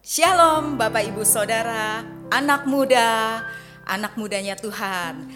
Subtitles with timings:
[0.00, 2.00] Shalom Bapak Ibu Saudara,
[2.32, 3.44] anak muda,
[3.84, 5.28] anak mudanya Tuhan.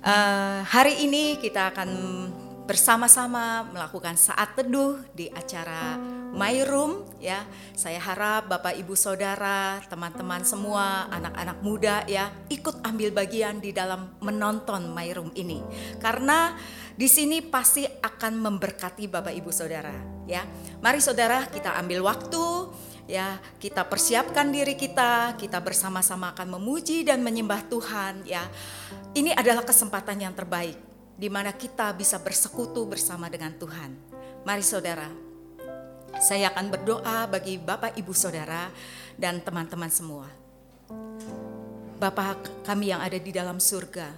[0.00, 1.90] Uh, hari ini kita akan
[2.64, 6.00] bersama-sama melakukan saat teduh di acara
[6.32, 7.44] My Room ya.
[7.76, 14.16] Saya harap Bapak Ibu Saudara, teman-teman semua, anak-anak muda ya ikut ambil bagian di dalam
[14.24, 15.60] menonton My Room ini.
[16.00, 16.56] Karena
[16.96, 20.48] di sini pasti akan memberkati Bapak Ibu Saudara ya.
[20.80, 22.72] Mari Saudara kita ambil waktu
[23.08, 28.44] ya kita persiapkan diri kita kita bersama-sama akan memuji dan menyembah Tuhan ya
[29.16, 30.76] ini adalah kesempatan yang terbaik
[31.18, 33.90] di mana kita bisa bersekutu bersama dengan Tuhan.
[34.46, 35.10] Mari saudara,
[36.22, 38.70] saya akan berdoa bagi Bapak Ibu Saudara
[39.18, 40.30] dan teman-teman semua.
[41.98, 44.14] Bapak kami yang ada di dalam surga,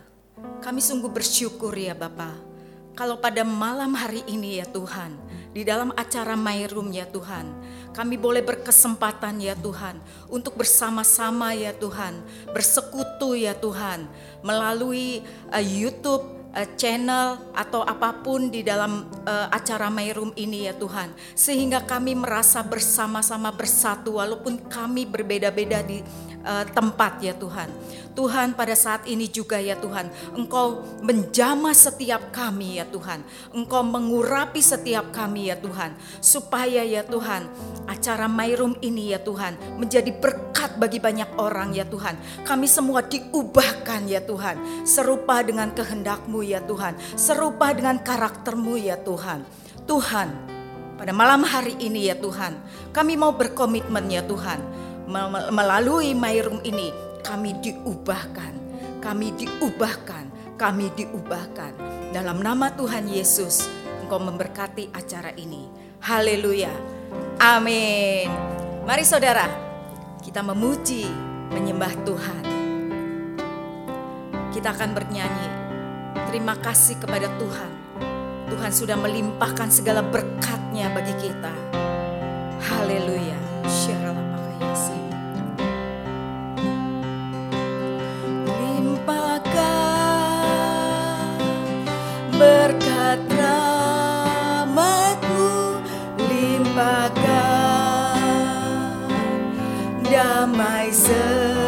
[0.60, 2.52] kami sungguh bersyukur ya Bapak.
[2.92, 5.16] Kalau pada malam hari ini ya Tuhan,
[5.50, 7.50] di dalam acara My Room ya Tuhan,
[7.90, 9.98] kami boleh berkesempatan ya Tuhan
[10.30, 12.22] untuk bersama-sama ya Tuhan,
[12.54, 14.06] bersekutu ya Tuhan
[14.46, 16.22] melalui uh, YouTube
[16.54, 21.10] uh, channel atau apa pun di dalam uh, acara My Room ini ya Tuhan.
[21.34, 25.98] Sehingga kami merasa bersama-sama bersatu walaupun kami berbeda-beda di
[26.44, 27.68] uh, tempat ya Tuhan.
[28.10, 33.22] Tuhan pada saat ini juga ya Tuhan, Engkau menjamah setiap kami ya Tuhan.
[33.54, 35.94] Engkau mengurapi setiap kami ya Tuhan.
[36.18, 37.46] Supaya ya Tuhan,
[37.86, 42.44] acara My Room ini ya Tuhan menjadi berkat bagi banyak orang ya Tuhan.
[42.44, 44.84] Kami semua diubahkan ya Tuhan.
[44.84, 46.98] Serupa dengan kehendakmu ya Tuhan.
[47.14, 49.46] Serupa dengan karaktermu ya Tuhan.
[49.86, 50.28] Tuhan,
[51.00, 52.58] pada malam hari ini ya Tuhan,
[52.92, 54.89] kami mau berkomitmen ya Tuhan
[55.50, 56.94] melalui My Room ini
[57.26, 58.52] kami diubahkan,
[59.02, 61.72] kami diubahkan, kami diubahkan.
[62.14, 63.66] Dalam nama Tuhan Yesus,
[64.02, 65.66] Engkau memberkati acara ini.
[66.02, 66.72] Haleluya.
[67.42, 68.30] Amin.
[68.86, 69.46] Mari saudara,
[70.22, 71.06] kita memuji,
[71.50, 72.44] menyembah Tuhan.
[74.50, 75.48] Kita akan bernyanyi,
[76.30, 77.72] terima kasih kepada Tuhan.
[78.50, 81.54] Tuhan sudah melimpahkan segala berkatnya bagi kita.
[82.66, 83.38] Haleluya.
[101.10, 101.59] Damai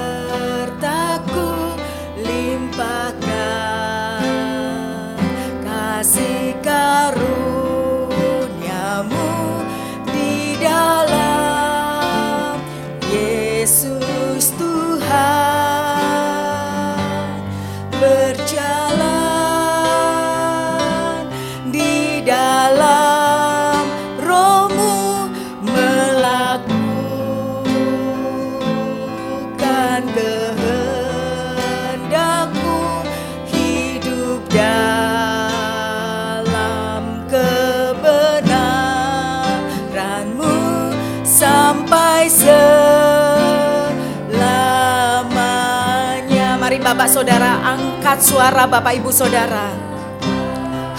[48.13, 49.73] angkat suara Bapak Ibu Saudara.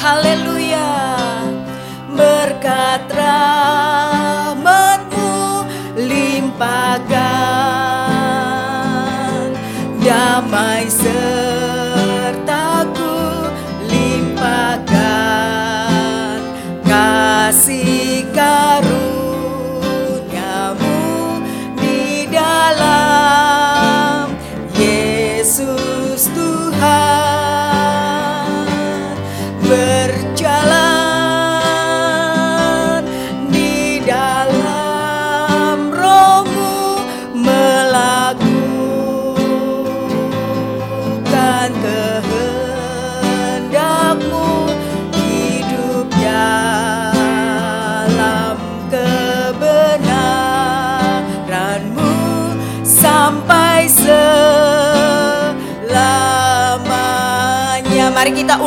[0.01, 1.13] Haleluya.
[2.09, 3.05] Berkat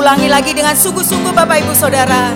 [0.07, 2.31] ulangi lagi dengan sungguh-sungguh Bapak Ibu Saudara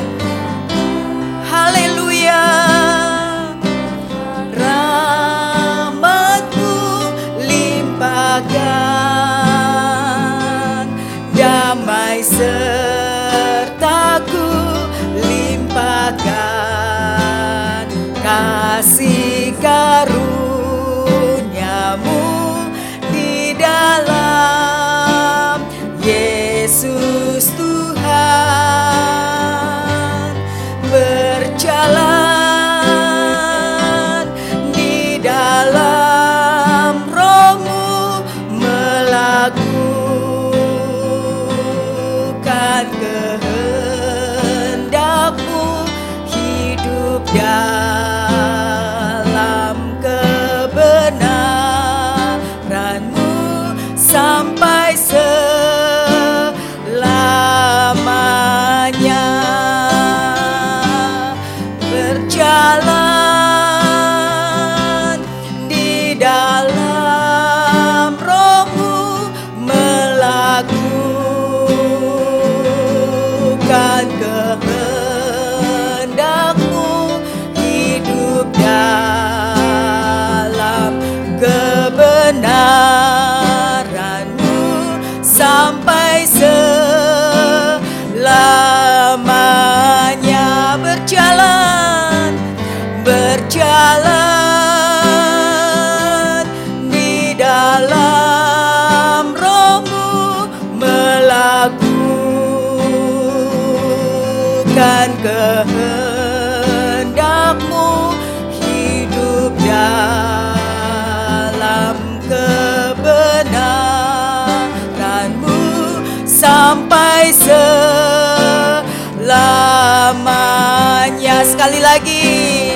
[121.60, 122.72] sekali lagi.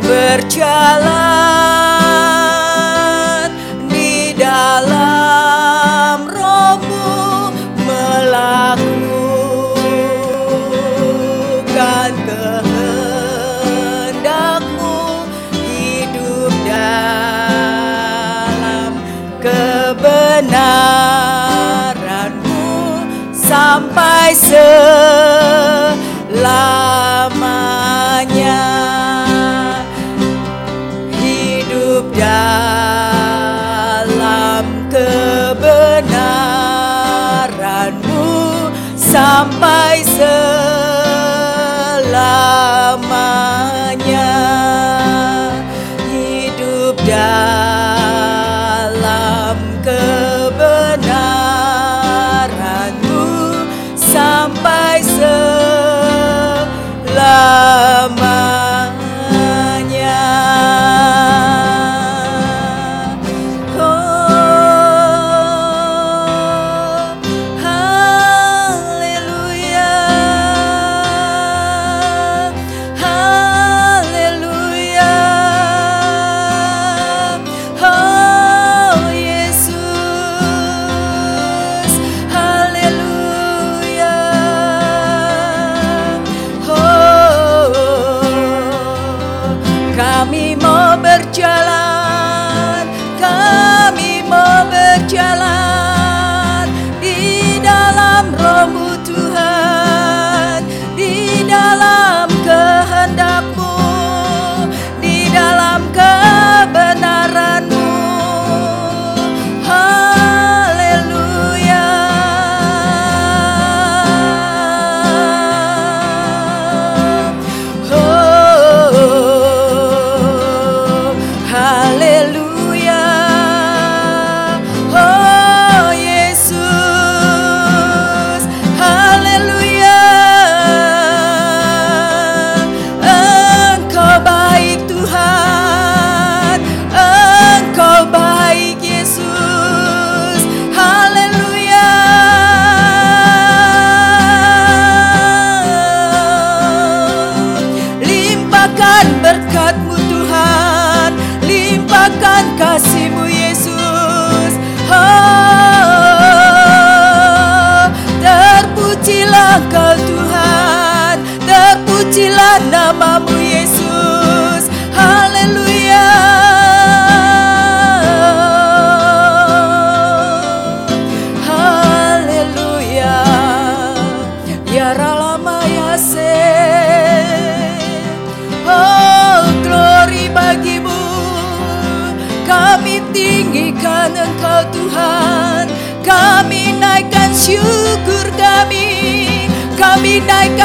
[0.00, 1.12] Berjalan
[3.92, 8.80] di dalam rohmu melakukan
[12.24, 13.20] kehendakmu
[15.52, 17.92] hidup dalam
[19.44, 20.64] kebenaranmu
[23.36, 24.91] sampai selamanya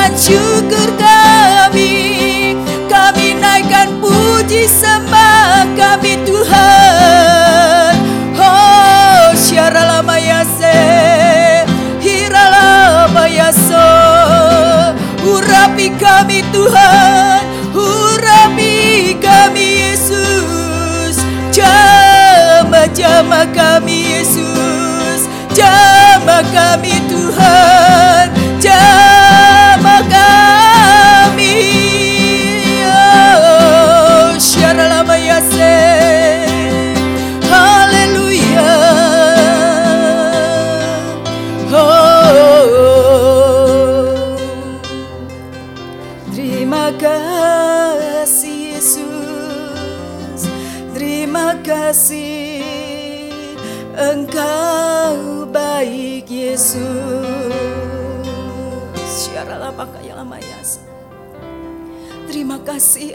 [0.07, 2.55] Naikkan syukur kami.
[2.87, 7.91] Kami naikkan puji sembah kami Tuhan.
[8.39, 10.79] Oh syara lama yase
[11.99, 13.91] Hira lama yaso
[15.27, 17.43] Urapi kami Tuhan.
[17.75, 21.19] Urapi kami Yesus.
[21.51, 25.27] Jama-jama kami Yesus.
[25.51, 28.36] Jama kami Tuhan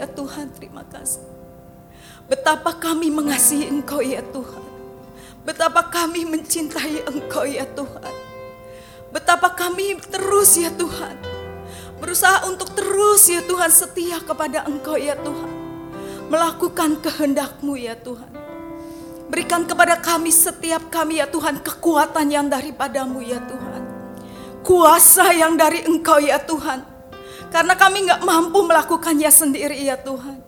[0.03, 1.23] ya Tuhan Terima kasih.
[2.27, 4.63] Betapa kami mengasihi Engkau ya Tuhan.
[5.43, 8.15] Betapa kami mencintai Engkau ya Tuhan.
[9.11, 11.19] Betapa kami terus ya Tuhan.
[11.99, 15.51] Berusaha untuk terus ya Tuhan setia kepada Engkau ya Tuhan.
[16.31, 18.31] Melakukan kehendak-Mu ya Tuhan.
[19.27, 23.83] Berikan kepada kami setiap kami ya Tuhan kekuatan yang daripadamu ya Tuhan.
[24.63, 26.92] Kuasa yang dari Engkau ya Tuhan
[27.53, 30.41] Karena kami nggak mampu melakukannya sendiri ya Tuhan.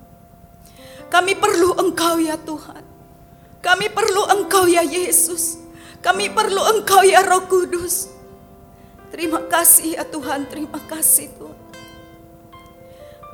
[1.14, 2.82] Kami perlu Engkau ya Tuhan.
[3.62, 5.62] Kami perlu Engkau ya Yesus.
[6.02, 8.10] Kami perlu Engkau ya Roh Kudus.
[9.14, 11.62] Terima kasih ya Tuhan, terima kasih Tuhan.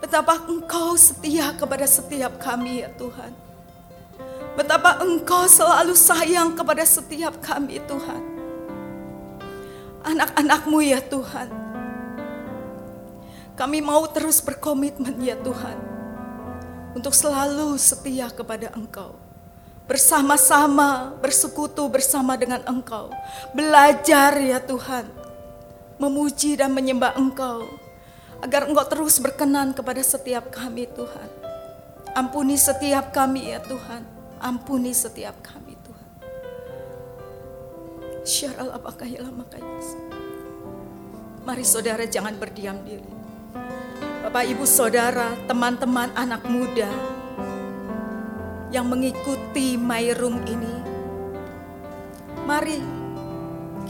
[0.03, 3.31] Betapa Engkau setia kepada setiap kami ya Tuhan.
[4.59, 8.23] Betapa Engkau selalu sayang kepada setiap kami Tuhan.
[10.03, 11.60] Anak-anakmu ya Tuhan.
[13.61, 15.77] Kami mau terus berkomitmen ya Tuhan
[16.97, 19.13] untuk selalu setia kepada Engkau.
[19.85, 23.13] Bersama-sama bersekutu bersama dengan Engkau.
[23.53, 25.05] Belajar ya Tuhan
[26.01, 27.69] memuji dan menyembah Engkau
[28.41, 31.29] agar Engkau terus berkenan kepada setiap kami Tuhan.
[32.17, 34.01] Ampuni setiap kami ya Tuhan.
[34.41, 36.09] Ampuni setiap kami Tuhan.
[38.25, 39.05] Syarul apakah
[41.45, 43.20] Mari saudara jangan berdiam diri.
[44.31, 46.87] Bapak, Ibu, Saudara, teman-teman anak muda
[48.71, 50.75] yang mengikuti My Room ini.
[52.47, 52.79] Mari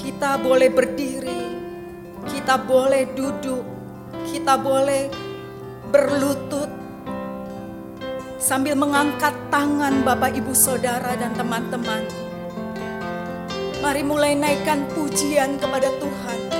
[0.02, 1.46] kita boleh berdiri,
[2.26, 3.62] kita boleh duduk,
[4.34, 5.14] kita boleh
[5.94, 6.74] berlutut
[8.42, 12.02] sambil mengangkat tangan Bapak Ibu Saudara dan teman-teman.
[13.78, 16.51] Mari mulai naikkan pujian kepada Tuhan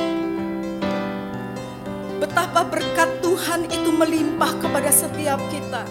[2.32, 5.84] betapa berkat Tuhan itu melimpah kepada setiap kita.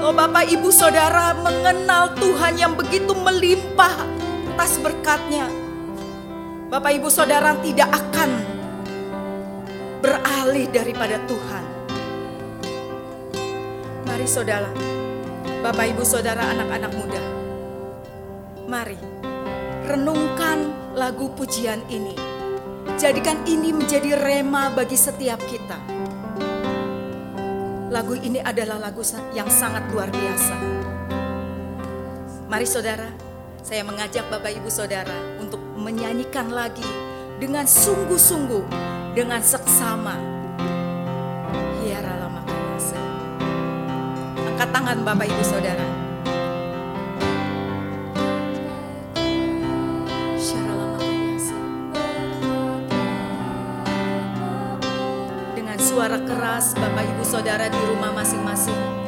[0.00, 3.92] Oh Bapak Ibu Saudara mengenal Tuhan yang begitu melimpah
[4.56, 5.44] atas berkatnya.
[6.72, 8.30] Bapak Ibu Saudara tidak akan
[10.00, 11.64] beralih daripada Tuhan.
[14.08, 14.72] Mari saudara,
[15.60, 17.22] Bapak Ibu Saudara anak-anak muda.
[18.64, 18.96] Mari
[19.84, 22.31] renungkan lagu pujian ini
[22.98, 25.78] Jadikan ini menjadi rema bagi setiap kita.
[27.92, 29.04] Lagu ini adalah lagu
[29.36, 30.56] yang sangat luar biasa.
[32.48, 33.08] Mari saudara,
[33.62, 36.86] saya mengajak Bapak Ibu Saudara untuk menyanyikan lagi
[37.38, 38.64] dengan sungguh-sungguh,
[39.14, 40.18] dengan seksama.
[41.82, 42.42] Hiara lama
[44.52, 46.01] Angkat tangan Bapak Ibu Saudara.
[55.92, 59.01] Suara keras Bapak Ibu Saudara di rumah masing-masing.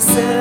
[0.00, 0.37] places.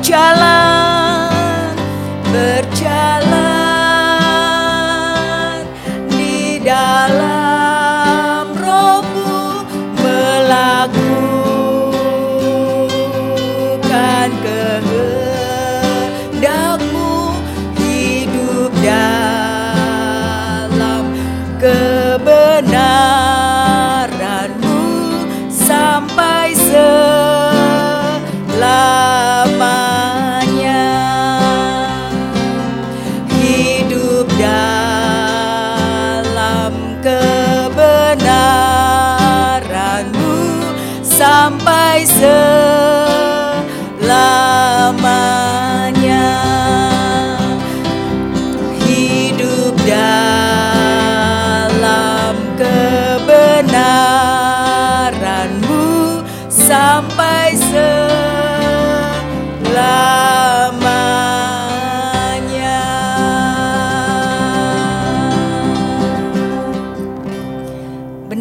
[0.00, 0.79] Berjalan,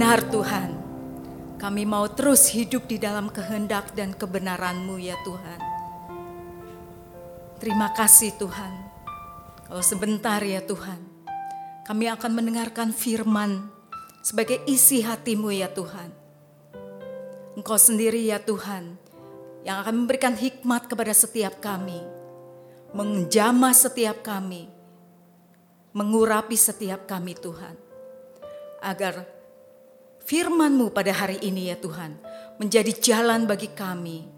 [0.10, 0.72] benar Tuhan
[1.62, 5.60] kami mau terus hidup di dalam kehendak dan kebenaran-Mu ya Tuhan.
[7.62, 8.74] Terima kasih Tuhan.
[9.70, 10.98] Kalau sebentar ya Tuhan,
[11.86, 13.70] kami akan mendengarkan firman
[14.25, 16.10] sebagai isi hatimu ya Tuhan.
[17.54, 18.98] Engkau sendiri ya Tuhan
[19.62, 22.02] yang akan memberikan hikmat kepada setiap kami.
[22.98, 24.74] Menjamah setiap kami.
[25.93, 27.78] Mengurapi setiap kami Tuhan.
[28.82, 29.38] Agar
[30.30, 32.13] firman-Mu pada hari ini ya Tuhan
[32.62, 34.30] menjadi jalan bagi kami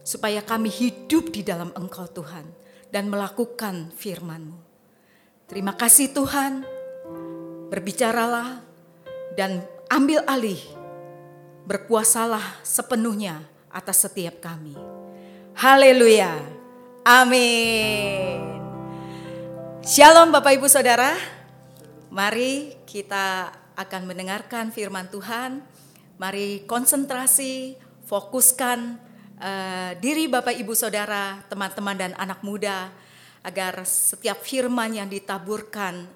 [0.00, 2.48] supaya kami hidup di dalam Engkau Tuhan
[2.88, 4.56] dan melakukan firman-Mu.
[5.52, 6.64] Terima kasih Tuhan.
[7.68, 8.64] Berbicaralah
[9.36, 9.60] dan
[9.92, 10.60] ambil alih.
[11.68, 14.72] Berkuasalah sepenuhnya atas setiap kami.
[15.60, 16.40] Haleluya.
[17.04, 18.40] Amin.
[19.84, 21.12] Shalom Bapak Ibu Saudara.
[22.08, 25.64] Mari kita akan mendengarkan firman Tuhan.
[26.20, 27.74] Mari konsentrasi,
[28.06, 28.78] fokuskan
[29.40, 32.92] uh, diri Bapak Ibu Saudara, teman-teman dan anak muda
[33.42, 36.06] agar setiap firman yang ditaburkan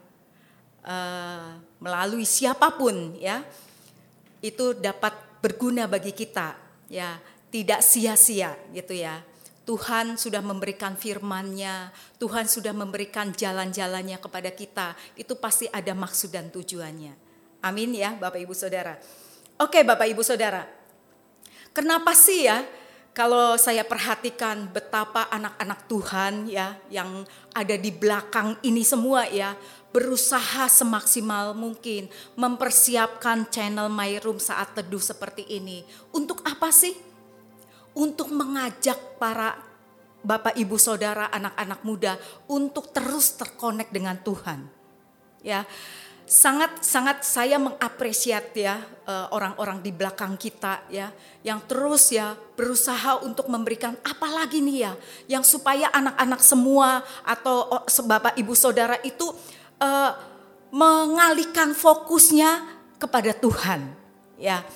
[0.87, 3.43] uh, melalui siapa pun ya
[4.39, 6.55] itu dapat berguna bagi kita
[6.87, 7.19] ya,
[7.51, 9.23] tidak sia-sia gitu ya.
[9.67, 11.91] Tuhan sudah memberikan firman-Nya,
[12.23, 14.95] Tuhan sudah memberikan jalan-jalannya kepada kita.
[15.19, 17.26] Itu pasti ada maksud dan tujuannya.
[17.67, 18.95] Amin ya Bapak Ibu Saudara.
[19.59, 20.63] Oke Bapak Ibu Saudara.
[21.75, 22.63] Kenapa sih ya
[23.11, 29.59] kalau saya perhatikan betapa anak-anak Tuhan ya yang ada di belakang ini semua ya
[29.91, 32.07] berusaha semaksimal mungkin
[32.39, 35.83] mempersiapkan channel My Room saat teduh seperti ini.
[36.15, 36.95] Untuk apa sih?
[37.97, 39.59] Untuk mengajak para
[40.21, 44.69] Bapak Ibu Saudara, anak-anak muda untuk terus terkonek dengan Tuhan.
[45.41, 45.65] Ya
[46.27, 51.15] sangat sangat saya mengapresiasi ya eh, orang-orang di belakang kita ya
[51.47, 54.93] yang terus ya berusaha untuk memberikan apa lagi nih ya
[55.31, 59.31] yang supaya anak-anak semua atau oh, bapak ibu saudara itu
[59.79, 60.13] uh,
[60.75, 62.67] mengalihkan fokusnya
[62.99, 63.87] kepada Tuhan.
[64.37, 64.67] Ya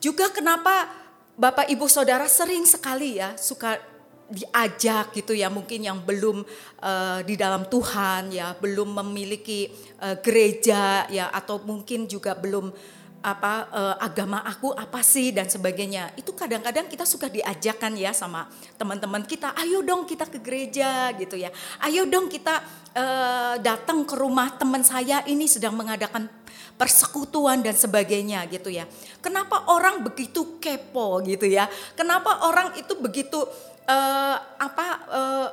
[0.00, 0.88] juga kenapa
[1.36, 3.78] bapak ibu saudara sering sekali ya suka
[4.28, 6.42] diajak gitu ya mungkin yang belum
[6.80, 9.68] uh, di dalam Tuhan ya belum memiliki
[10.00, 12.72] uh, gereja ya atau mungkin juga belum
[13.24, 16.12] apa uh, agama aku apa sih dan sebagainya.
[16.12, 18.44] Itu kadang-kadang kita suka diajakkan ya sama
[18.76, 21.48] teman-teman kita ayo dong kita ke gereja gitu ya.
[21.80, 22.60] Ayo dong kita
[22.92, 26.28] uh, datang ke rumah teman saya ini sedang mengadakan
[26.76, 28.84] persekutuan dan sebagainya gitu ya.
[29.24, 31.64] Kenapa orang begitu kepo gitu ya?
[31.96, 33.40] Kenapa orang itu begitu
[33.88, 35.48] uh, apa uh,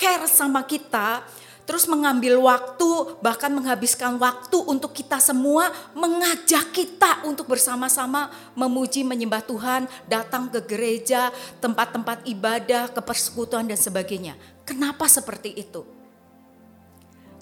[0.00, 1.24] care sama kita,
[1.68, 9.44] terus mengambil waktu, bahkan menghabiskan waktu untuk kita semua, mengajak kita untuk bersama-sama memuji, menyembah
[9.44, 11.28] Tuhan, datang ke gereja,
[11.60, 14.34] tempat-tempat ibadah, ke persekutuan dan sebagainya.
[14.64, 15.84] Kenapa seperti itu?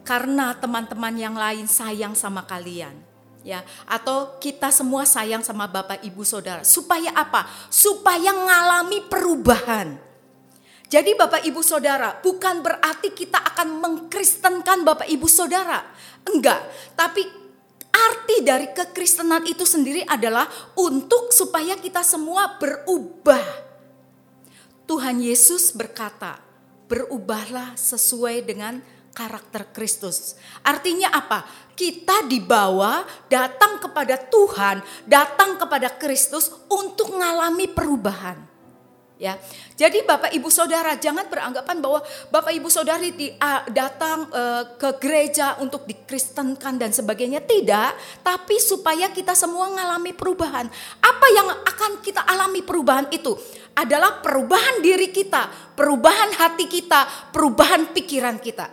[0.02, 2.96] Karena teman-teman yang lain sayang sama kalian
[3.46, 7.46] ya atau kita semua sayang sama Bapak Ibu Saudara supaya apa?
[7.70, 10.07] Supaya ngalami perubahan.
[10.88, 15.84] Jadi Bapak Ibu Saudara, bukan berarti kita akan mengkristenkan Bapak Ibu Saudara.
[16.24, 16.64] Enggak,
[16.96, 17.28] tapi
[17.92, 20.48] arti dari kekristenan itu sendiri adalah
[20.80, 23.68] untuk supaya kita semua berubah.
[24.88, 26.40] Tuhan Yesus berkata,
[26.88, 28.80] berubahlah sesuai dengan
[29.12, 30.40] karakter Kristus.
[30.64, 31.44] Artinya apa?
[31.76, 38.47] Kita dibawa datang kepada Tuhan, datang kepada Kristus untuk mengalami perubahan
[39.18, 39.36] ya.
[39.74, 42.00] Jadi Bapak Ibu Saudara jangan beranggapan bahwa
[42.30, 48.56] Bapak Ibu Saudari di, uh, datang uh, ke gereja untuk dikristenkan dan sebagainya tidak, tapi
[48.62, 50.70] supaya kita semua mengalami perubahan.
[51.02, 53.34] Apa yang akan kita alami perubahan itu
[53.74, 58.70] adalah perubahan diri kita, perubahan hati kita, perubahan pikiran kita.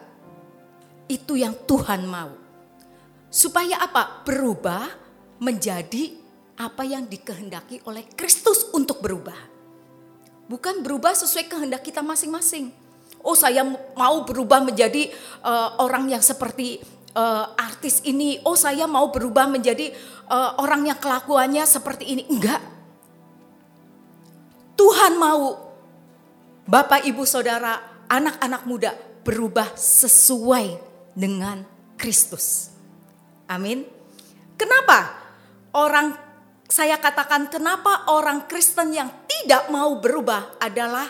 [1.06, 2.34] Itu yang Tuhan mau.
[3.30, 4.26] Supaya apa?
[4.26, 4.88] Berubah
[5.38, 6.18] menjadi
[6.56, 9.55] apa yang dikehendaki oleh Kristus untuk berubah.
[10.46, 12.70] Bukan berubah sesuai kehendak kita masing-masing.
[13.26, 13.66] Oh saya
[13.98, 15.10] mau berubah menjadi
[15.42, 16.78] uh, orang yang seperti
[17.18, 18.38] uh, artis ini.
[18.46, 19.90] Oh saya mau berubah menjadi
[20.30, 22.24] uh, orang yang kelakuannya seperti ini.
[22.30, 22.62] Enggak.
[24.78, 25.66] Tuhan mau
[26.66, 27.78] Bapak, Ibu, Saudara,
[28.10, 30.82] anak-anak muda berubah sesuai
[31.14, 31.62] dengan
[31.94, 32.74] Kristus.
[33.46, 33.86] Amin.
[34.58, 35.14] Kenapa?
[35.78, 36.25] Orang
[36.66, 41.06] saya katakan kenapa orang Kristen yang tidak mau berubah adalah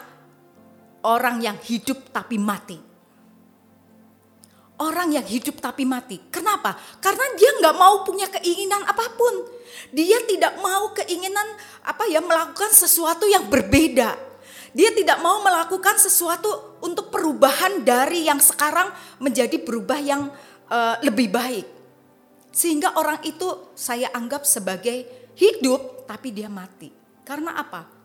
[1.08, 2.76] orang yang hidup tapi mati.
[4.76, 6.20] Orang yang hidup tapi mati.
[6.28, 6.76] Kenapa?
[7.00, 9.48] Karena dia nggak mau punya keinginan apa pun.
[9.96, 11.48] Dia tidak mau keinginan
[11.88, 14.20] apa ya melakukan sesuatu yang berbeda.
[14.76, 18.92] Dia tidak mau melakukan sesuatu untuk perubahan dari yang sekarang
[19.24, 20.28] menjadi berubah yang
[20.68, 21.64] uh, lebih baik.
[22.52, 26.90] Sehingga orang itu saya anggap sebagai hidup tapi dia mati.
[27.28, 27.96] Karena apa?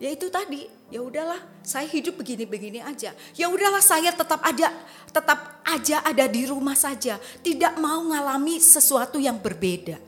[0.00, 3.12] Ya itu tadi, ya udahlah, saya hidup begini-begini aja.
[3.36, 4.72] Ya udahlah, saya tetap ada,
[5.12, 10.00] tetap aja ada di rumah saja, tidak mau ngalami sesuatu yang berbeda.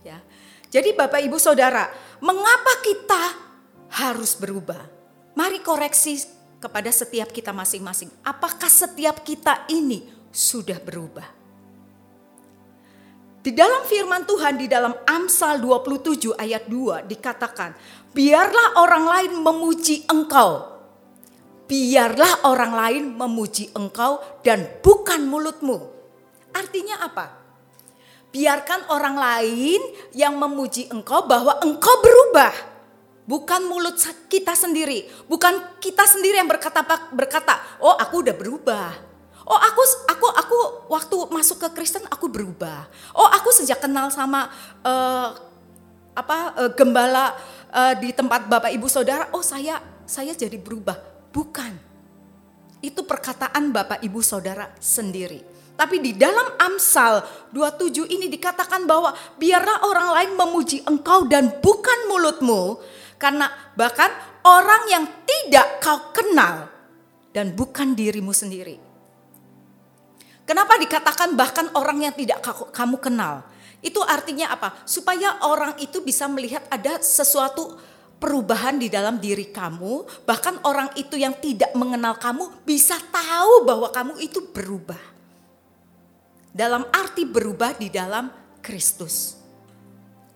[0.00, 0.24] Ya.
[0.72, 3.22] Jadi Bapak Ibu Saudara, mengapa kita
[3.92, 4.88] harus berubah?
[5.36, 6.24] Mari koreksi
[6.56, 8.08] kepada setiap kita masing-masing.
[8.24, 11.35] Apakah setiap kita ini sudah berubah?
[13.46, 17.78] Di dalam firman Tuhan di dalam Amsal 27 ayat 2 dikatakan,
[18.10, 20.74] biarlah orang lain memuji engkau.
[21.70, 25.78] Biarlah orang lain memuji engkau dan bukan mulutmu.
[26.58, 27.38] Artinya apa?
[28.34, 29.78] Biarkan orang lain
[30.10, 32.50] yang memuji engkau bahwa engkau berubah.
[33.30, 33.94] Bukan mulut
[34.26, 36.82] kita sendiri, bukan kita sendiri yang berkata
[37.14, 39.05] berkata, "Oh, aku udah berubah."
[39.46, 40.58] Oh, aku aku aku
[40.90, 42.90] waktu masuk ke Kristen aku berubah.
[43.14, 44.50] Oh, aku sejak kenal sama
[44.82, 45.38] uh,
[46.18, 47.38] apa uh, gembala
[47.70, 50.98] uh, di tempat Bapak Ibu Saudara, oh saya saya jadi berubah.
[51.30, 51.78] Bukan.
[52.82, 55.42] Itu perkataan Bapak Ibu Saudara sendiri.
[55.76, 57.20] Tapi di dalam Amsal
[57.52, 62.80] 27 ini dikatakan bahwa biarlah orang lain memuji engkau dan bukan mulutmu.
[63.20, 64.08] Karena bahkan
[64.42, 66.72] orang yang tidak kau kenal
[67.36, 68.85] dan bukan dirimu sendiri.
[70.46, 72.38] Kenapa dikatakan bahkan orang yang tidak
[72.70, 73.42] kamu kenal?
[73.82, 74.78] Itu artinya apa?
[74.86, 77.74] Supaya orang itu bisa melihat ada sesuatu
[78.16, 83.90] perubahan di dalam diri kamu, bahkan orang itu yang tidak mengenal kamu bisa tahu bahwa
[83.90, 85.02] kamu itu berubah.
[86.56, 88.32] Dalam arti berubah di dalam
[88.64, 89.36] Kristus.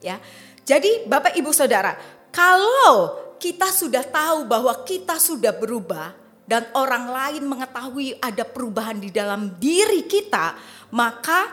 [0.05, 0.21] Ya.
[0.67, 1.97] Jadi Bapak Ibu Saudara,
[2.29, 6.20] kalau kita sudah tahu bahwa kita sudah berubah
[6.51, 10.59] dan orang lain mengetahui ada perubahan di dalam diri kita,
[10.91, 11.47] maka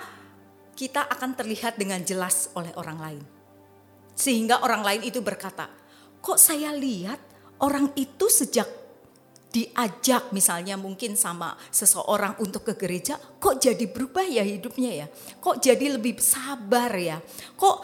[0.74, 3.24] kita akan terlihat dengan jelas oleh orang lain.
[4.18, 5.70] Sehingga orang lain itu berkata,
[6.18, 7.22] kok saya lihat
[7.62, 8.66] orang itu sejak
[9.54, 15.08] diajak misalnya mungkin sama seseorang untuk ke gereja, kok jadi berubah ya hidupnya ya?
[15.38, 17.22] Kok jadi lebih sabar ya?
[17.54, 17.76] Kok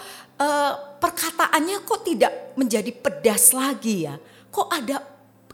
[0.41, 4.17] uh, perkataannya kok tidak menjadi pedas lagi ya?
[4.49, 4.97] Kok ada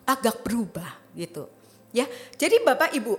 [0.08, 1.50] agak berubah gitu?
[1.90, 2.06] Ya,
[2.38, 3.18] jadi Bapak Ibu,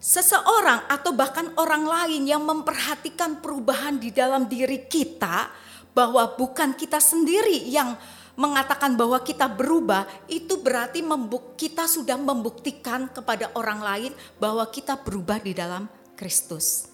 [0.00, 5.52] seseorang atau bahkan orang lain yang memperhatikan perubahan di dalam diri kita,
[5.90, 7.98] bahwa bukan kita sendiri yang
[8.38, 11.04] mengatakan bahwa kita berubah, itu berarti
[11.58, 16.88] kita sudah membuktikan kepada orang lain bahwa kita berubah di dalam Kristus.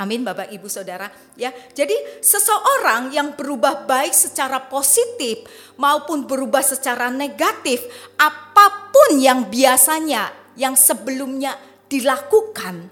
[0.00, 1.52] Amin Bapak Ibu Saudara ya.
[1.52, 1.92] Jadi
[2.24, 5.44] seseorang yang berubah baik secara positif
[5.76, 7.84] maupun berubah secara negatif
[8.16, 11.56] apa pun yang biasanya yang sebelumnya
[11.90, 12.88] dilakukan,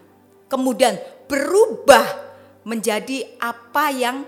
[0.53, 2.05] kemudian berubah
[2.69, 4.27] menjadi apa yang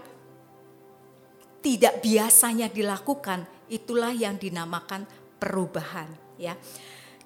[1.61, 5.05] tidak biasanya dilakukan, itulah yang dinamakan
[5.37, 6.09] perubahan,
[6.41, 6.57] ya.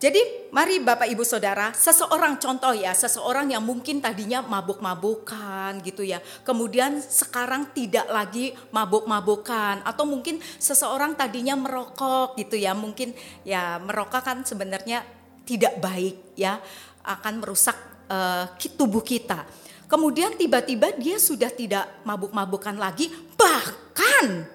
[0.05, 0.21] Jadi
[0.53, 6.21] mari Bapak Ibu Saudara, seseorang contoh ya, seseorang yang mungkin tadinya mabuk-mabukan gitu ya.
[6.45, 12.77] Kemudian sekarang tidak lagi mabuk-mabukan atau mungkin seseorang tadinya merokok gitu ya.
[12.77, 13.17] Mungkin
[13.49, 15.09] ya merokok kan sebenarnya
[15.49, 16.61] tidak baik ya
[17.01, 18.45] akan merusak uh,
[18.77, 19.49] tubuh kita.
[19.88, 23.09] Kemudian tiba-tiba dia sudah tidak mabuk-mabukan lagi,
[23.40, 24.53] bahkan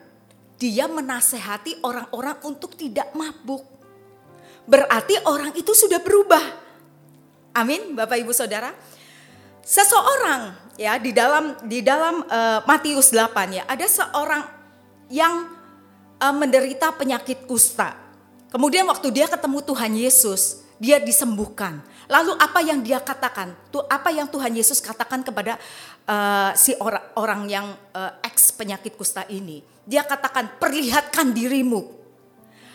[0.62, 3.79] dia menasehati orang-orang untuk tidak mabuk.
[4.70, 6.46] Berarti orang itu sudah berubah.
[7.58, 8.70] Amin, Bapak Ibu Saudara.
[9.66, 14.46] Seseorang ya di dalam di dalam uh, Matius 8 ya, ada seorang
[15.10, 15.50] yang
[16.22, 17.98] uh, menderita penyakit kusta.
[18.54, 21.82] Kemudian waktu dia ketemu Tuhan Yesus, dia disembuhkan.
[22.06, 23.54] Lalu apa yang dia katakan?
[23.74, 25.58] Tuh apa yang Tuhan Yesus katakan kepada
[26.06, 27.66] uh, si orang orang yang
[27.98, 29.66] uh, ex penyakit kusta ini?
[29.86, 31.99] Dia katakan, "Perlihatkan dirimu."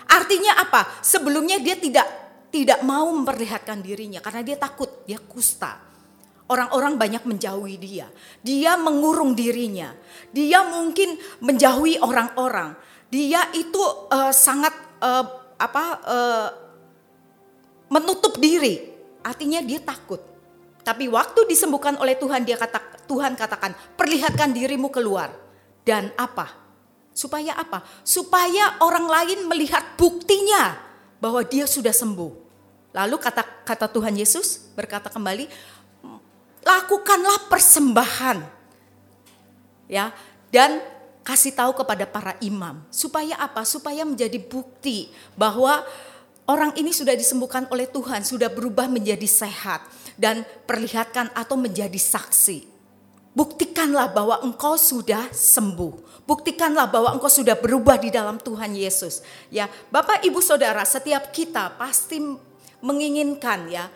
[0.08, 1.00] Artinya apa?
[1.00, 2.06] Sebelumnya dia tidak
[2.54, 5.82] tidak mau memperlihatkan dirinya karena dia takut, dia kusta.
[6.44, 8.06] Orang-orang banyak menjauhi dia.
[8.44, 9.90] Dia mengurung dirinya.
[10.30, 12.76] Dia mungkin menjauhi orang-orang.
[13.08, 13.80] Dia itu
[14.12, 15.24] uh, sangat uh,
[15.56, 16.48] apa uh,
[17.88, 18.92] menutup diri.
[19.24, 20.20] Artinya dia takut.
[20.84, 25.32] Tapi waktu disembuhkan oleh Tuhan dia kata Tuhan katakan, "Perlihatkan dirimu keluar."
[25.80, 26.63] Dan apa?
[27.14, 27.86] Supaya apa?
[28.02, 30.74] Supaya orang lain melihat buktinya
[31.22, 32.44] bahwa dia sudah sembuh.
[32.90, 35.46] Lalu kata kata Tuhan Yesus berkata kembali,
[36.66, 38.38] lakukanlah persembahan.
[39.86, 40.10] Ya,
[40.50, 40.82] dan
[41.22, 43.62] kasih tahu kepada para imam supaya apa?
[43.62, 45.86] Supaya menjadi bukti bahwa
[46.50, 49.86] orang ini sudah disembuhkan oleh Tuhan, sudah berubah menjadi sehat
[50.18, 52.73] dan perlihatkan atau menjadi saksi.
[53.34, 56.22] Buktikanlah bahwa engkau sudah sembuh.
[56.24, 59.26] Buktikanlah bahwa engkau sudah berubah di dalam Tuhan Yesus.
[59.50, 62.22] Ya, Bapak Ibu Saudara, setiap kita pasti
[62.84, 63.88] menginginkan ya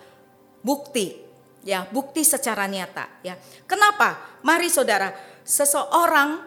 [0.64, 1.28] bukti
[1.62, 3.36] ya bukti secara nyata ya.
[3.68, 4.40] Kenapa?
[4.40, 5.12] Mari saudara,
[5.44, 6.40] seseorang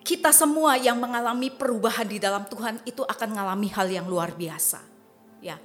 [0.00, 4.80] kita semua yang mengalami perubahan di dalam Tuhan itu akan mengalami hal yang luar biasa.
[5.44, 5.60] Ya.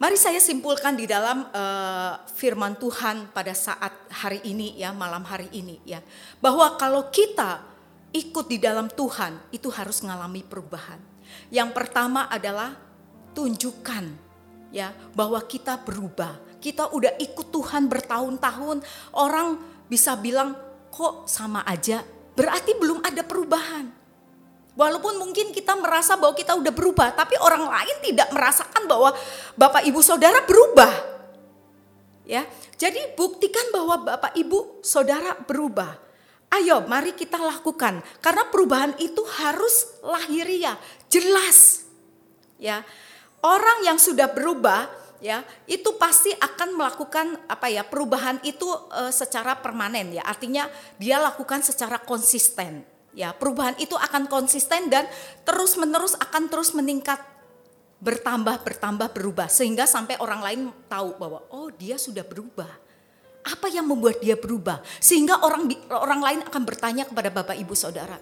[0.00, 5.52] Mari saya simpulkan di dalam uh, firman Tuhan pada saat hari ini ya, malam hari
[5.52, 6.00] ini ya,
[6.40, 7.60] bahwa kalau kita
[8.08, 10.96] ikut di dalam Tuhan itu harus mengalami perubahan.
[11.52, 12.80] Yang pertama adalah
[13.36, 14.08] tunjukkan
[14.72, 18.84] ya bahwa kita berubah kita udah ikut Tuhan bertahun-tahun,
[19.16, 20.54] orang bisa bilang
[20.92, 22.04] kok sama aja,
[22.36, 23.99] berarti belum ada perubahan.
[24.80, 29.12] Walaupun mungkin kita merasa bahwa kita udah berubah, tapi orang lain tidak merasakan bahwa
[29.52, 30.88] Bapak Ibu Saudara berubah.
[32.24, 32.48] Ya,
[32.80, 36.00] jadi buktikan bahwa Bapak Ibu Saudara berubah.
[36.48, 40.80] Ayo, mari kita lakukan karena perubahan itu harus lahiriah,
[41.12, 41.84] jelas.
[42.56, 42.80] Ya.
[43.44, 44.88] Orang yang sudah berubah
[45.20, 50.64] ya itu pasti akan melakukan apa ya perubahan itu e, secara permanen ya artinya
[50.96, 52.84] dia lakukan secara konsisten
[53.14, 55.06] ya perubahan itu akan konsisten dan
[55.42, 57.18] terus menerus akan terus meningkat
[58.00, 62.70] bertambah bertambah berubah sehingga sampai orang lain tahu bahwa oh dia sudah berubah
[63.40, 68.16] apa yang membuat dia berubah sehingga orang orang lain akan bertanya kepada bapak ibu saudara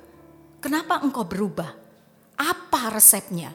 [0.59, 1.70] kenapa engkau berubah
[2.38, 3.55] apa resepnya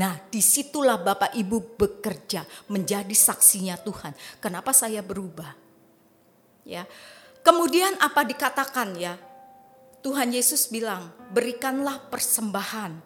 [0.00, 2.40] Nah, di situlah Bapak Ibu bekerja
[2.72, 4.16] menjadi saksinya Tuhan.
[4.40, 5.52] Kenapa saya berubah?
[6.64, 6.88] Ya.
[7.44, 9.20] Kemudian apa dikatakan ya?
[10.00, 12.96] Tuhan Yesus bilang, "Berikanlah persembahan."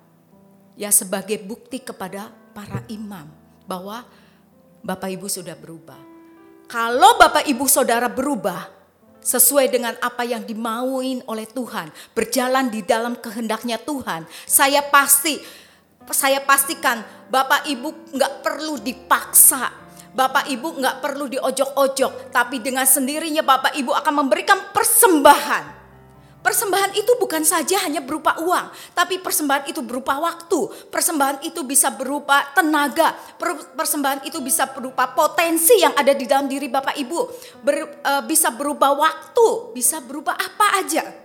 [0.79, 3.31] Ya sebagai bukti kepada para imam
[3.67, 4.07] bahwa
[4.83, 5.99] Bapak Ibu sudah berubah.
[6.71, 8.71] Kalau Bapak Ibu Saudara berubah
[9.25, 15.41] sesuai dengan apa yang dimauin oleh Tuhan, berjalan di dalam kehendaknya Tuhan, saya pasti
[16.13, 17.01] saya pastikan
[17.33, 19.83] Bapak Ibu nggak perlu dipaksa.
[20.15, 25.84] Bapak Ibu nggak perlu diojok-ojok, tapi dengan sendirinya Bapak Ibu akan memberikan persembahan.
[26.45, 30.93] Persembahan itu bukan saja hanya berupa uang, tapi persembahan itu berupa waktu.
[30.93, 33.17] Persembahan itu bisa berupa tenaga.
[33.73, 37.19] Persembahan itu bisa berupa potensi yang ada di dalam diri Bapak Ibu.
[37.65, 41.25] Ber, uh, bisa berupa waktu, bisa berupa apa aja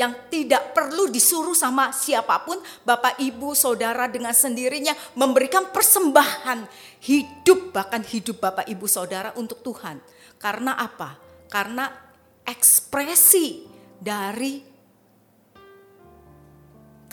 [0.00, 2.56] yang tidak perlu disuruh sama siapa pun,
[2.88, 6.64] Bapak, Ibu, Saudara dengan sendirinya memberikan persembahan
[7.04, 10.00] hidup bahkan hidup Bapak, Ibu, Saudara untuk Tuhan.
[10.40, 11.20] Karena apa?
[11.52, 11.84] Karena
[12.48, 13.73] ekspresi
[14.04, 14.74] dari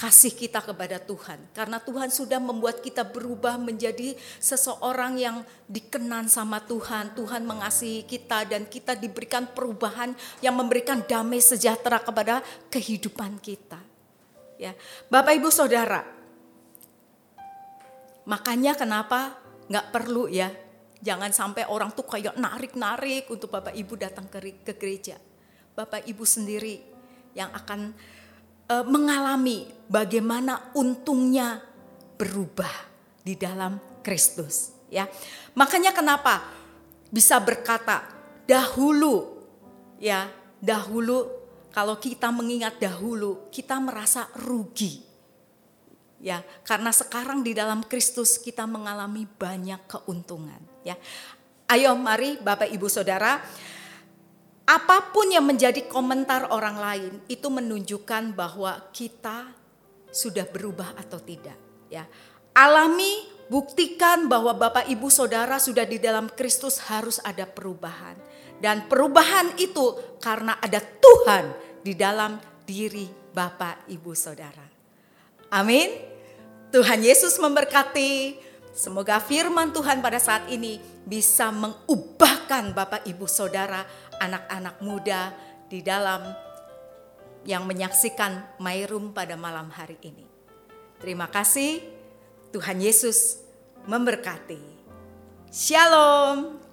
[0.01, 1.37] kasih kita kepada Tuhan.
[1.53, 7.13] Karena Tuhan sudah membuat kita berubah menjadi seseorang yang dikenan sama Tuhan.
[7.13, 12.41] Tuhan mengasihi kita dan kita diberikan perubahan yang memberikan damai sejahtera kepada
[12.73, 13.77] kehidupan kita.
[14.57, 14.73] Ya,
[15.09, 16.05] Bapak Ibu Saudara,
[18.25, 19.37] makanya kenapa
[19.69, 20.53] nggak perlu ya,
[21.01, 25.17] jangan sampai orang tuh kayak narik-narik untuk Bapak Ibu datang ke, ke gereja.
[25.81, 26.77] Bapak Ibu sendiri
[27.33, 27.89] yang akan
[28.69, 31.57] uh, mengalami bagaimana untungnya
[32.21, 32.69] berubah
[33.25, 35.09] di dalam Kristus ya.
[35.57, 36.45] Makanya kenapa
[37.09, 38.05] bisa berkata
[38.45, 39.41] dahulu
[39.97, 40.29] ya,
[40.61, 41.25] dahulu
[41.73, 45.09] kalau kita mengingat dahulu kita merasa rugi.
[46.21, 50.93] Ya, karena sekarang di dalam Kristus kita mengalami banyak keuntungan ya.
[51.65, 53.41] Ayo mari Bapak Ibu Saudara
[54.71, 59.51] apa pun yang menjadi komentar orang lain itu menunjukkan bahwa kita
[60.07, 61.59] sudah berubah atau tidak
[61.91, 62.07] ya.
[62.55, 68.15] Alami buktikan bahwa Bapak Ibu Saudara sudah di dalam Kristus harus ada perubahan.
[68.61, 71.51] Dan perubahan itu karena ada Tuhan
[71.83, 74.63] di dalam diri Bapak Ibu Saudara.
[75.51, 75.89] Amin.
[76.71, 78.39] Tuhan Yesus memberkati.
[78.71, 83.83] Semoga firman Tuhan pada saat ini bisa mengubahkan Bapak Ibu Saudara,
[84.21, 85.33] anak-anak muda
[85.65, 86.29] di dalam
[87.41, 90.29] yang menyaksikan Room pada malam hari ini.
[91.01, 91.81] Terima kasih,
[92.53, 93.41] Tuhan Yesus
[93.89, 94.61] memberkati.
[95.49, 96.70] Shalom.